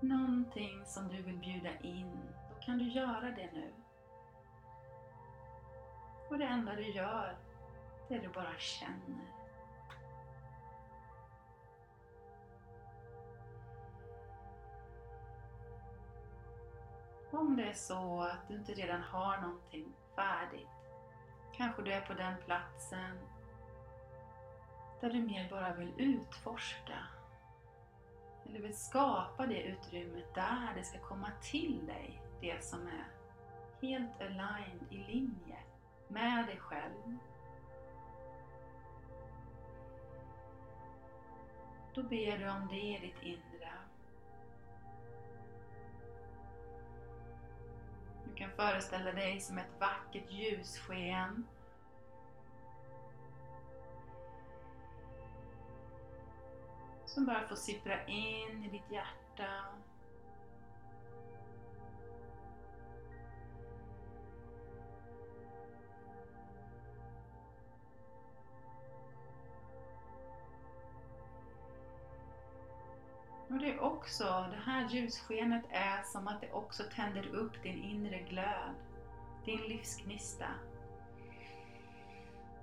Någonting 0.00 0.84
som 0.84 1.08
du 1.08 1.22
vill 1.22 1.38
bjuda 1.38 1.78
in. 1.80 2.34
Då 2.48 2.60
kan 2.60 2.78
du 2.78 2.88
göra 2.88 3.30
det 3.30 3.50
nu. 3.52 3.72
Och 6.28 6.38
det 6.38 6.44
enda 6.44 6.74
du 6.74 6.90
gör, 6.90 7.36
det 8.08 8.14
är 8.14 8.20
du 8.20 8.28
bara 8.28 8.58
känner. 8.58 9.38
Om 17.30 17.56
det 17.56 17.64
är 17.64 17.72
så 17.72 18.22
att 18.22 18.48
du 18.48 18.54
inte 18.54 18.72
redan 18.72 19.02
har 19.02 19.38
någonting 19.38 19.92
färdigt, 20.16 20.68
kanske 21.56 21.82
du 21.82 21.92
är 21.92 22.00
på 22.00 22.14
den 22.14 22.34
platsen 22.44 23.18
där 25.00 25.10
du 25.10 25.22
mer 25.22 25.50
bara 25.50 25.74
vill 25.74 25.92
utforska 25.96 26.98
du 28.52 28.62
vill 28.62 28.76
skapa 28.76 29.46
det 29.46 29.62
utrymmet 29.62 30.34
där 30.34 30.74
det 30.76 30.84
ska 30.84 30.98
komma 30.98 31.30
till 31.42 31.86
dig, 31.86 32.22
det 32.40 32.64
som 32.64 32.86
är 32.86 33.08
helt 33.80 34.20
aligned, 34.20 34.82
i 34.90 34.96
linje 34.96 35.56
med 36.08 36.46
dig 36.46 36.56
själv. 36.58 37.18
Då 41.94 42.02
ber 42.02 42.38
du 42.38 42.50
om 42.50 42.68
det 42.70 42.80
i 42.80 42.98
ditt 42.98 43.22
inre. 43.22 43.72
Du 48.24 48.34
kan 48.34 48.50
föreställa 48.50 49.12
dig 49.12 49.40
som 49.40 49.58
ett 49.58 49.80
vackert 49.80 50.30
ljussken 50.30 51.46
som 57.18 57.26
bara 57.26 57.48
får 57.48 57.56
sippra 57.56 58.06
in 58.06 58.64
i 58.64 58.68
ditt 58.72 58.92
hjärta 58.92 59.44
Och 73.50 73.58
det 73.58 73.72
är 73.72 73.80
också, 73.80 74.24
det 74.24 74.70
här 74.70 74.88
ljusskenet 74.88 75.64
är 75.70 76.02
som 76.02 76.28
att 76.28 76.40
det 76.40 76.52
också 76.52 76.82
tänder 76.94 77.34
upp 77.34 77.62
din 77.62 77.82
inre 77.84 78.18
glöd, 78.18 78.74
din 79.44 79.60
livsgnista. 79.60 80.46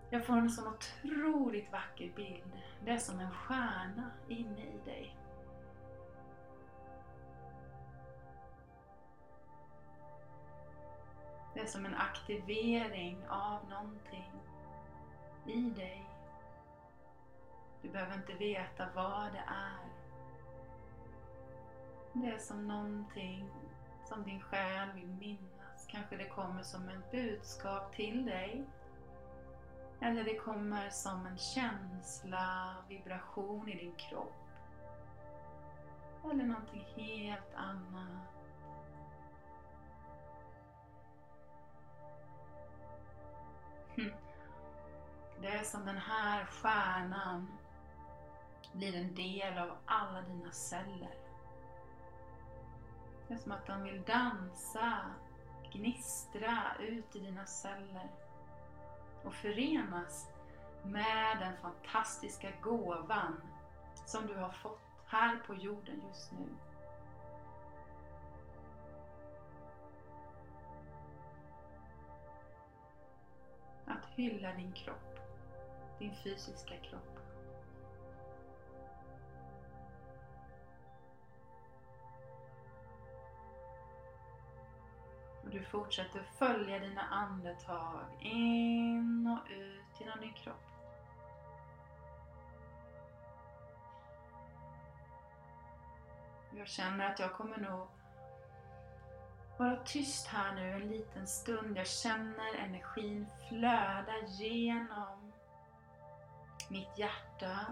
Jag 0.10 0.26
får 0.26 0.34
en 0.34 0.50
sån 0.50 0.68
otroligt 0.68 1.72
vacker 1.72 2.12
bild. 2.16 2.62
Det 2.86 2.92
är 2.92 2.98
som 2.98 3.20
en 3.20 3.32
stjärna 3.32 4.12
inne 4.28 4.62
i 4.62 4.80
dig. 4.86 5.18
Det 11.54 11.60
är 11.60 11.66
som 11.66 11.86
en 11.86 11.96
aktivering 11.96 13.28
av 13.30 13.70
någonting 13.70 14.32
i 15.46 15.62
dig. 15.62 16.06
Du 17.82 17.90
behöver 17.90 18.16
inte 18.16 18.34
veta 18.34 18.88
vad 18.96 19.32
det 19.34 19.44
är. 19.48 19.86
Det 22.14 22.28
är 22.28 22.38
som 22.38 22.68
någonting 22.68 23.50
som 24.06 24.24
din 24.24 24.42
själ 24.42 24.92
vill 24.96 25.16
minnas. 25.20 25.88
Kanske 25.88 26.18
det 26.18 26.30
kommer 26.30 26.64
som 26.64 26.90
ett 26.90 27.12
budskap 27.12 27.96
till 27.96 28.26
dig. 28.26 28.66
Eller 30.06 30.24
det 30.24 30.36
kommer 30.36 30.90
som 30.90 31.26
en 31.26 31.38
känsla, 31.38 32.76
vibration 32.88 33.70
i 33.70 33.76
din 33.76 33.96
kropp. 33.96 34.34
Eller 36.24 36.44
någonting 36.44 36.86
helt 36.96 37.56
annat. 37.56 38.30
Hm. 43.96 44.12
Det 45.42 45.48
är 45.48 45.64
som 45.64 45.86
den 45.86 45.98
här 45.98 46.46
stjärnan 46.46 47.48
blir 48.74 48.96
en 48.96 49.16
del 49.16 49.58
av 49.58 49.78
alla 49.86 50.22
dina 50.22 50.52
celler. 50.52 51.16
Det 53.28 53.34
är 53.34 53.38
som 53.38 53.52
att 53.52 53.68
den 53.68 53.84
vill 53.84 54.02
dansa, 54.02 55.02
gnistra 55.72 56.76
ut 56.80 57.16
i 57.16 57.20
dina 57.20 57.46
celler 57.46 58.10
och 59.26 59.34
förenas 59.34 60.28
med 60.84 61.40
den 61.40 61.58
fantastiska 61.58 62.52
gåvan 62.62 63.42
som 64.06 64.28
du 64.28 64.36
har 64.36 64.52
fått 64.52 64.80
här 65.06 65.38
på 65.48 65.56
jorden 65.56 66.02
just 66.08 66.32
nu. 66.32 66.48
Att 73.86 74.06
hylla 74.16 74.54
din 74.54 74.72
kropp, 74.72 75.20
din 76.00 76.16
fysiska 76.16 76.78
kropp. 76.78 77.15
Du 85.56 85.64
fortsätter 85.64 86.22
följa 86.38 86.80
dina 86.80 87.02
andetag 87.02 88.06
in 88.20 89.28
och 89.28 89.52
ut 89.52 90.00
genom 90.00 90.20
din 90.20 90.34
kropp. 90.34 90.66
Jag 96.58 96.68
känner 96.68 97.12
att 97.12 97.20
jag 97.20 97.34
kommer 97.34 97.58
nog 97.58 97.88
vara 99.58 99.76
tyst 99.76 100.28
här 100.28 100.56
nu 100.56 100.72
en 100.72 100.90
liten 100.90 101.28
stund. 101.28 101.78
Jag 101.78 101.88
känner 101.88 102.56
energin 102.56 103.28
flöda 103.50 104.14
genom 104.28 105.32
mitt 106.70 106.98
hjärta 106.98 107.66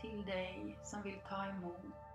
till 0.00 0.24
dig 0.24 0.78
som 0.84 1.02
vill 1.02 1.20
ta 1.28 1.46
emot. 1.46 2.09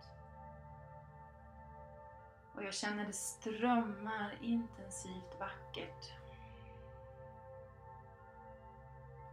Och 2.55 2.63
jag 2.63 2.73
känner 2.73 3.05
det 3.05 3.13
strömmar 3.13 4.37
intensivt 4.41 5.39
vackert. 5.39 6.13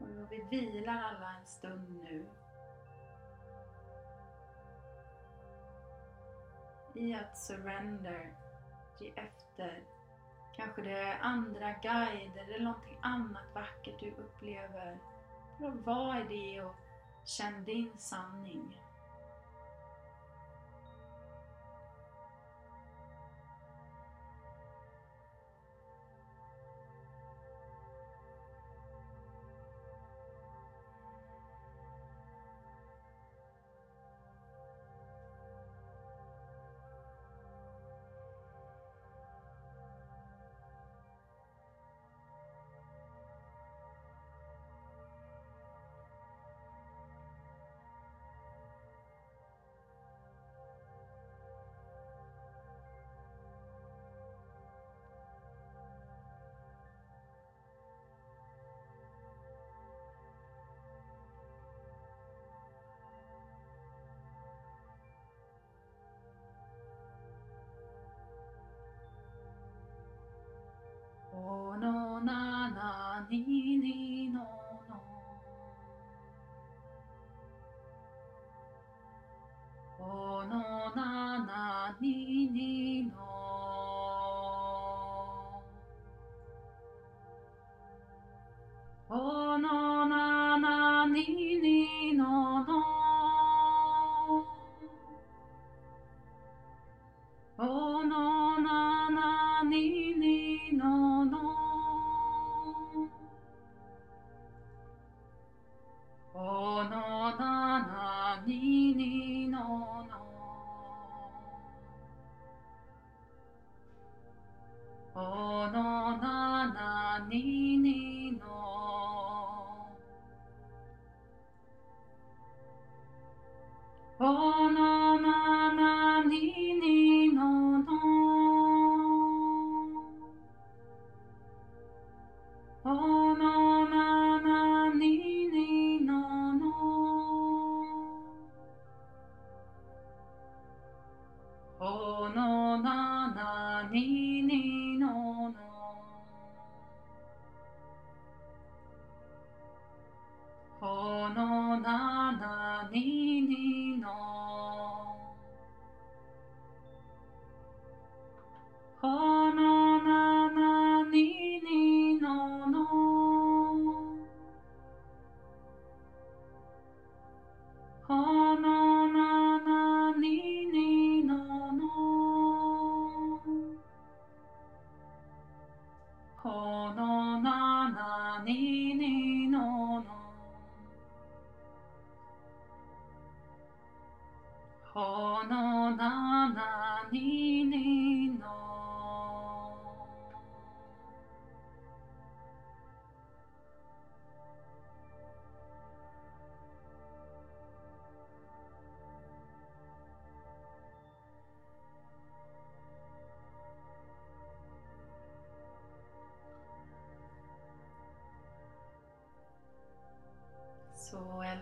Och 0.01 0.33
vi 0.33 0.43
vilar 0.51 1.03
alla 1.03 1.37
en 1.41 1.47
stund 1.47 2.05
nu. 2.05 2.27
I 6.95 7.15
att 7.15 7.39
surrender, 7.39 8.33
ge 8.99 9.13
efter. 9.17 9.83
Kanske 10.57 10.83
det 10.83 10.99
är 10.99 11.19
andra 11.21 11.73
guider 11.73 12.55
eller 12.55 12.65
någonting 12.65 12.99
annat 13.01 13.55
vackert 13.55 14.01
du 14.01 14.11
upplever. 14.11 14.99
Bara 15.59 15.71
var 15.71 16.21
i 16.21 16.25
det 16.29 16.63
och 16.63 16.75
känn 17.25 17.65
din 17.65 17.99
sanning. 17.99 18.81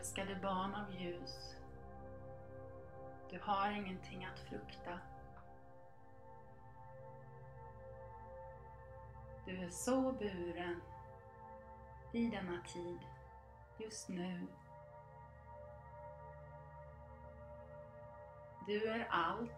Älskade 0.01 0.35
barn 0.35 0.75
av 0.75 1.01
ljus. 1.01 1.57
Du 3.31 3.41
har 3.43 3.71
ingenting 3.71 4.25
att 4.25 4.39
frukta. 4.39 4.99
Du 9.47 9.65
är 9.65 9.71
så 9.71 10.13
buren 10.13 10.81
i 12.13 12.27
denna 12.31 12.63
tid, 12.63 12.99
just 13.79 14.09
nu. 14.09 14.47
Du 18.67 18.91
är 18.91 19.07
allt. 19.11 19.53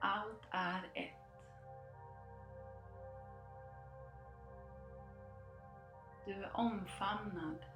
Allt 0.00 0.42
är 0.50 0.90
ett. 0.94 1.10
Du 6.24 6.44
är 6.44 6.56
omfamnad. 6.56 7.69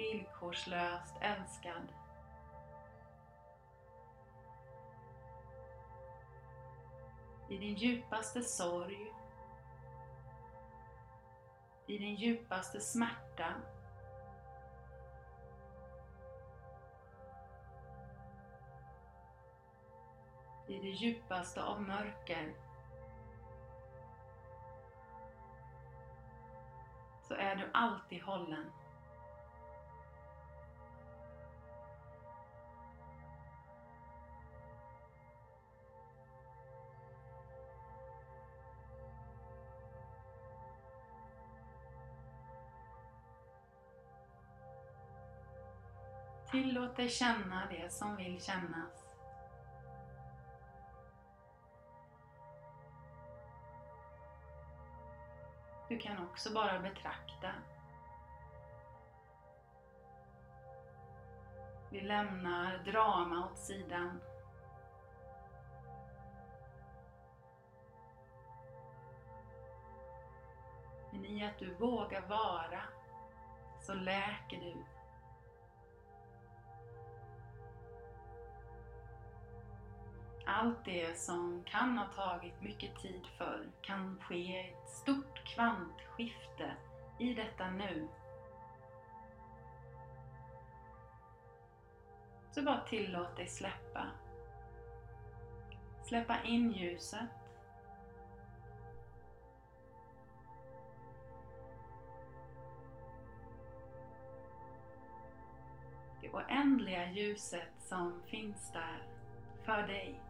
Villkorslöst 0.00 1.16
älskad. 1.20 1.92
I 7.48 7.58
din 7.58 7.74
djupaste 7.74 8.42
sorg, 8.42 9.12
i 11.86 11.98
din 11.98 12.14
djupaste 12.14 12.80
smärta, 12.80 13.54
i 20.68 20.78
det 20.78 20.88
djupaste 20.88 21.62
av 21.62 21.82
mörker 21.82 22.54
så 27.22 27.34
är 27.34 27.56
du 27.56 27.70
alltid 27.72 28.22
hållen. 28.22 28.72
Låt 46.64 46.96
dig 46.96 47.08
känna 47.08 47.66
det 47.70 47.92
som 47.92 48.16
vill 48.16 48.42
kännas. 48.42 49.16
Du 55.88 55.98
kan 55.98 56.24
också 56.26 56.52
bara 56.54 56.78
betrakta. 56.78 57.52
Vi 61.90 62.00
lämnar 62.00 62.78
drama 62.78 63.46
åt 63.46 63.58
sidan. 63.58 64.20
Men 71.10 71.24
i 71.24 71.46
att 71.46 71.58
du 71.58 71.74
vågar 71.74 72.20
vara 72.20 72.82
så 73.80 73.94
läker 73.94 74.60
du. 74.60 74.89
Allt 80.52 80.84
det 80.84 81.18
som 81.18 81.64
kan 81.66 81.98
ha 81.98 82.06
tagit 82.06 82.62
mycket 82.62 82.98
tid 83.02 83.26
för 83.38 83.66
kan 83.80 84.20
ske 84.20 84.60
ett 84.60 84.88
stort 84.88 85.44
kvantskifte 85.44 86.72
i 87.18 87.34
detta 87.34 87.70
nu. 87.70 88.08
Så 92.52 92.62
bara 92.62 92.80
tillåt 92.80 93.36
dig 93.36 93.46
släppa. 93.48 94.06
Släppa 96.02 96.42
in 96.44 96.72
ljuset. 96.72 97.20
Det 106.20 106.30
oändliga 106.30 107.10
ljuset 107.10 107.72
som 107.78 108.22
finns 108.26 108.72
där 108.72 109.02
för 109.64 109.82
dig 109.82 110.20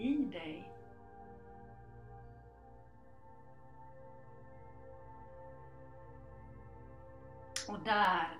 i 0.00 0.24
dig. 0.24 0.72
Och 7.68 7.80
där, 7.84 8.38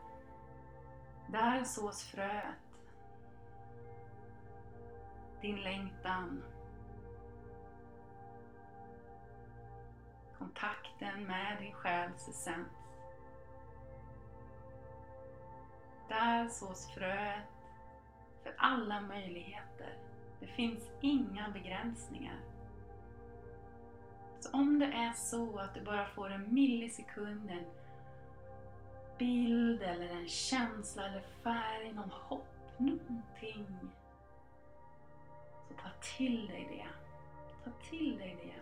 där 1.29 1.65
sås 1.65 2.05
fröet. 2.05 2.55
Din 5.41 5.57
längtan. 5.63 6.43
Kontakten 10.39 11.25
med 11.25 11.59
din 11.61 11.73
själs 11.73 12.29
essens. 12.29 12.69
Där 16.09 16.49
sås 16.49 16.91
fröet 16.95 17.45
för 18.43 18.55
alla 18.59 19.01
möjligheter. 19.01 20.10
Det 20.41 20.47
finns 20.47 20.91
inga 21.01 21.51
begränsningar. 21.51 22.41
Så 24.41 24.51
om 24.53 24.79
det 24.79 24.87
är 24.87 25.13
så 25.13 25.59
att 25.59 25.75
du 25.75 25.81
bara 25.81 26.07
får 26.07 26.31
en 26.31 26.55
millisekund, 26.55 27.51
en 27.51 27.65
bild 29.19 29.83
eller 29.83 30.09
en 30.09 30.29
känsla 30.29 31.07
eller 31.07 31.21
färg, 31.43 31.93
någon 31.93 32.11
hopp, 32.11 32.49
någonting. 32.79 33.67
Så 35.69 35.75
ta 35.75 35.91
till 36.17 36.47
dig 36.47 36.69
det. 36.71 36.87
Ta 37.65 37.71
till 37.91 38.19
dig 38.19 38.37
det. 38.43 38.61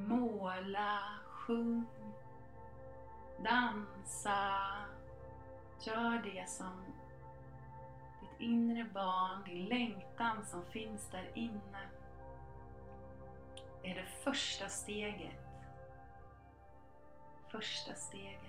Måla, 0.00 1.00
sjung, 1.24 1.86
dansa. 3.44 4.56
Gör 5.80 6.22
det 6.22 6.48
som 6.48 6.84
ditt 8.38 8.48
inre 8.48 8.84
barn, 8.84 9.44
din 9.44 9.64
längtan 9.64 10.46
som 10.46 10.64
finns 10.64 11.10
där 11.10 11.30
inne. 11.34 11.88
Det 13.82 13.90
är 13.90 13.94
det 13.94 14.06
första 14.24 14.68
steget. 14.68 15.44
Första 17.48 17.94
steget. 17.94 18.40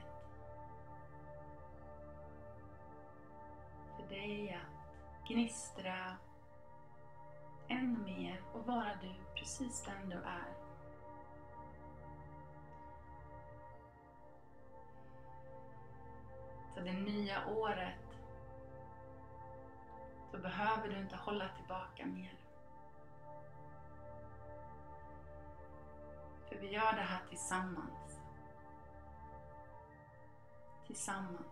För 3.95 4.15
dig 4.15 4.53
att 4.53 5.29
gnistra 5.29 6.17
än 7.67 8.03
mer 8.03 8.41
och 8.53 8.65
vara 8.65 8.91
du 9.01 9.13
precis 9.35 9.85
den 9.85 10.09
du 10.09 10.15
är. 10.15 10.53
Så 16.75 16.79
det 16.79 16.93
nya 16.93 17.47
året 17.47 18.08
så 20.31 20.37
behöver 20.37 20.87
du 20.87 20.99
inte 20.99 21.15
hålla 21.15 21.49
tillbaka 21.49 22.05
mer. 22.05 22.33
För 26.49 26.55
vi 26.55 26.73
gör 26.73 26.93
det 26.93 27.01
här 27.01 27.21
tillsammans. 27.29 28.19
Tillsammans. 30.87 31.47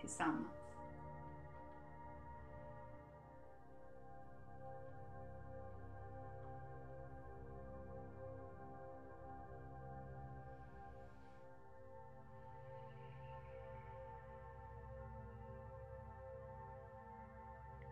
Tillsammans. 0.00 0.57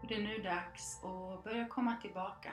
Det 0.09 0.15
är 0.15 0.23
nu 0.23 0.39
dags 0.39 1.05
att 1.05 1.45
börja 1.45 1.69
komma 1.69 1.97
tillbaka. 2.03 2.53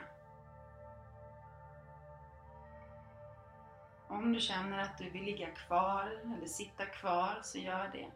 Om 4.07 4.33
du 4.33 4.39
känner 4.39 4.79
att 4.79 4.97
du 4.97 5.09
vill 5.09 5.23
ligga 5.23 5.47
kvar 5.47 6.21
eller 6.37 6.47
sitta 6.47 6.85
kvar 6.85 7.39
så 7.43 7.57
gör 7.57 7.89
det. 7.93 8.07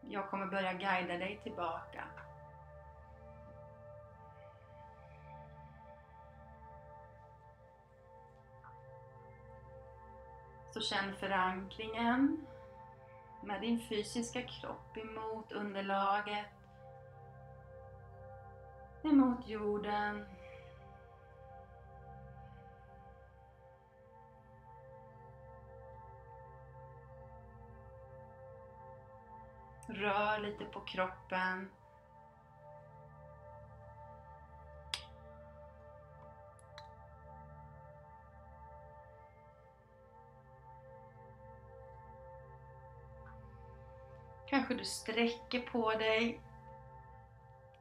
Jag 0.00 0.30
kommer 0.30 0.46
börja 0.46 0.72
guida 0.72 1.18
dig 1.18 1.40
tillbaka. 1.42 2.04
Och 10.78 10.84
känn 10.84 11.16
förankringen 11.16 12.46
med 13.42 13.60
din 13.60 13.80
fysiska 13.88 14.42
kropp 14.42 14.96
emot 14.96 15.52
underlaget, 15.52 16.46
emot 19.02 19.48
jorden. 19.48 20.26
Rör 29.86 30.38
lite 30.38 30.64
på 30.64 30.80
kroppen. 30.80 31.70
Kanske 44.48 44.74
du 44.74 44.84
sträcker 44.84 45.60
på 45.60 45.92
dig. 45.92 46.40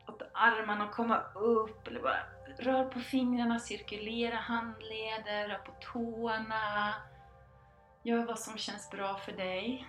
Låt 0.08 0.22
armarna 0.34 0.88
komma 0.88 1.22
upp 1.36 1.88
eller 1.88 2.02
bara 2.02 2.20
rör 2.58 2.86
på 2.86 3.00
fingrarna, 3.00 3.60
cirkulera 3.60 4.36
handleder, 4.36 5.48
rör 5.48 5.58
på 5.58 5.72
tårna. 5.80 6.94
Gör 8.04 8.26
vad 8.26 8.40
som 8.40 8.58
känns 8.58 8.90
bra 8.90 9.18
för 9.18 9.32
dig. 9.32 9.88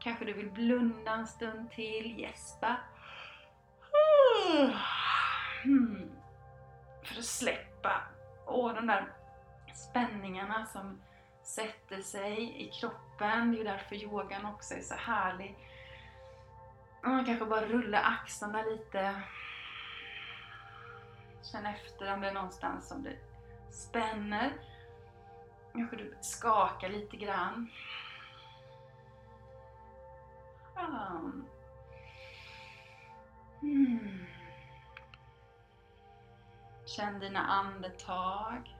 Kanske 0.00 0.24
du 0.24 0.32
vill 0.32 0.50
blunda 0.50 1.10
en 1.10 1.26
stund 1.26 1.70
till, 1.70 2.20
gäspa. 2.20 2.76
Hmm. 5.62 6.10
För 7.02 7.18
att 7.18 7.24
släppa 7.24 8.02
Åh, 8.46 8.74
de 8.74 8.86
där 8.86 9.12
spänningarna 9.74 10.66
som 10.66 11.00
sätter 11.42 12.02
sig 12.02 12.62
i 12.66 12.70
kroppen. 12.70 13.05
Det 13.18 13.24
är 13.24 13.52
ju 13.52 13.64
därför 13.64 13.96
yogan 13.96 14.46
också 14.46 14.74
är 14.74 14.80
så 14.80 14.94
härlig. 14.94 15.58
Man 17.02 17.24
kanske 17.24 17.44
bara 17.44 17.66
rulla 17.66 18.00
axlarna 18.00 18.62
lite. 18.62 19.22
Känn 21.42 21.66
efter 21.66 22.12
om 22.12 22.20
det 22.20 22.28
är 22.28 22.32
någonstans 22.32 22.88
som 22.88 23.02
det 23.02 23.16
spänner. 23.70 24.52
Kanske 25.72 25.96
du 25.96 26.16
skakar 26.20 26.88
lite 26.88 27.16
grann. 27.16 27.70
Mm. 33.62 34.26
Känn 36.86 37.18
dina 37.20 37.40
andetag. 37.40 38.75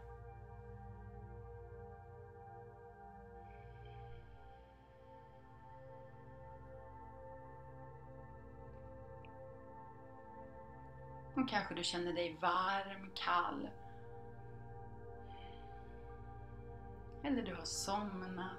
Kanske 11.49 11.75
du 11.75 11.85
känner 11.85 12.13
dig 12.13 12.37
varm, 12.41 13.11
kall. 13.15 13.69
Eller 17.23 17.43
du 17.43 17.55
har 17.55 17.65
somnat. 17.65 18.51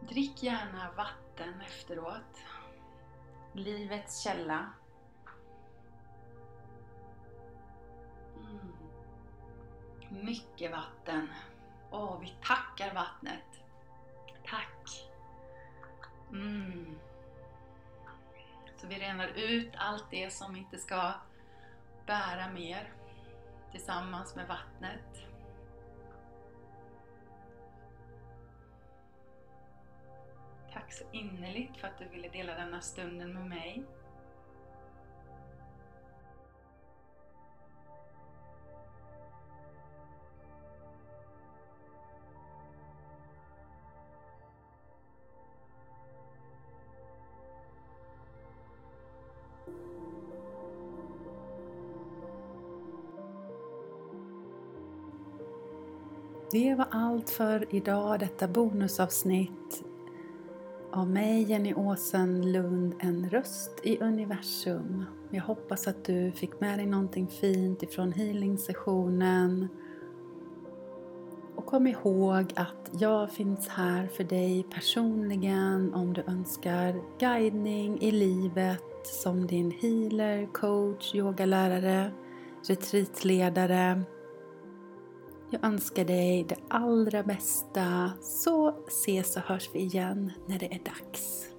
Drick 0.00 0.42
gärna 0.42 0.92
vatten 0.96 1.60
efteråt. 1.60 2.44
Livets 3.52 4.22
källa. 4.22 4.70
Mm. 8.36 8.76
Mycket 10.24 10.70
vatten. 10.70 11.28
Åh, 11.90 12.20
vi 12.20 12.34
tackar 12.42 12.94
vattnet. 12.94 13.62
Tack. 14.46 15.08
Mm. 16.30 16.98
Så 18.82 18.88
vi 18.88 18.98
renar 18.98 19.28
ut 19.28 19.72
allt 19.76 20.10
det 20.10 20.32
som 20.32 20.56
inte 20.56 20.78
ska 20.78 21.12
bära 22.06 22.52
mer 22.52 22.92
tillsammans 23.70 24.36
med 24.36 24.48
vattnet. 24.48 25.26
Tack 30.72 30.92
så 30.92 31.04
innerligt 31.12 31.76
för 31.76 31.88
att 31.88 31.98
du 31.98 32.08
ville 32.08 32.28
dela 32.28 32.54
denna 32.54 32.80
stunden 32.80 33.32
med 33.32 33.46
mig. 33.46 33.84
Det 56.52 56.74
var 56.74 56.86
allt 56.90 57.30
för 57.30 57.74
idag, 57.74 58.20
detta 58.20 58.48
bonusavsnitt 58.48 59.84
av 60.92 61.10
mig, 61.10 61.42
Jenny 61.42 61.74
Åsen 61.74 62.52
Lund, 62.52 62.94
en 62.98 63.30
röst 63.30 63.80
i 63.82 63.98
universum. 63.98 65.04
Jag 65.30 65.42
hoppas 65.42 65.88
att 65.88 66.04
du 66.04 66.32
fick 66.32 66.60
med 66.60 66.78
dig 66.78 66.86
någonting 66.86 67.28
fint 67.28 67.82
ifrån 67.82 68.12
healing-sessionen. 68.12 69.68
Och 71.56 71.66
kom 71.66 71.86
ihåg 71.86 72.52
att 72.56 72.90
jag 72.92 73.30
finns 73.30 73.68
här 73.68 74.06
för 74.06 74.24
dig 74.24 74.66
personligen 74.70 75.94
om 75.94 76.12
du 76.12 76.22
önskar 76.22 77.02
guidning 77.18 78.00
i 78.00 78.10
livet 78.10 78.91
som 79.06 79.46
din 79.46 79.70
healer, 79.70 80.46
coach, 80.52 81.14
yogalärare, 81.14 82.12
retreatledare 82.68 84.04
jag 85.52 85.64
önskar 85.64 86.04
dig 86.04 86.44
det 86.48 86.56
allra 86.68 87.22
bästa 87.22 88.12
så 88.22 88.74
ses 88.86 89.36
och 89.36 89.42
hörs 89.42 89.70
vi 89.72 89.80
igen 89.80 90.32
när 90.46 90.58
det 90.58 90.66
är 90.66 90.80
dags. 90.84 91.51